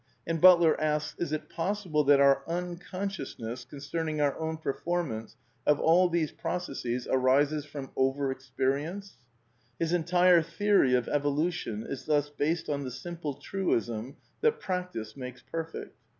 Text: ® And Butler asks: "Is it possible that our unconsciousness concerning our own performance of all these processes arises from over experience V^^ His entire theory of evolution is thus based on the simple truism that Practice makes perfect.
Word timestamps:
® 0.01 0.03
And 0.25 0.41
Butler 0.41 0.81
asks: 0.81 1.13
"Is 1.19 1.31
it 1.31 1.47
possible 1.47 2.03
that 2.05 2.19
our 2.19 2.41
unconsciousness 2.47 3.65
concerning 3.65 4.19
our 4.19 4.35
own 4.39 4.57
performance 4.57 5.35
of 5.63 5.79
all 5.79 6.09
these 6.09 6.31
processes 6.31 7.07
arises 7.07 7.65
from 7.65 7.91
over 7.95 8.31
experience 8.31 9.11
V^^ 9.11 9.21
His 9.77 9.93
entire 9.93 10.41
theory 10.41 10.95
of 10.95 11.07
evolution 11.07 11.85
is 11.85 12.05
thus 12.05 12.31
based 12.31 12.67
on 12.67 12.83
the 12.83 12.89
simple 12.89 13.35
truism 13.35 14.17
that 14.41 14.59
Practice 14.59 15.15
makes 15.15 15.43
perfect. 15.43 15.95